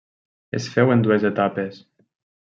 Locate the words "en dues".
0.95-1.27